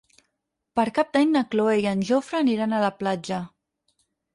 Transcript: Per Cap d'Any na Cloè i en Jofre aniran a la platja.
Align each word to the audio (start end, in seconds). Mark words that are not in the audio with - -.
Per 0.79 0.85
Cap 0.95 1.11
d'Any 1.19 1.29
na 1.35 1.45
Cloè 1.53 1.77
i 1.85 1.87
en 1.95 2.03
Jofre 2.11 2.43
aniran 2.43 2.77
a 2.81 2.85
la 2.89 2.95
platja. 3.05 3.45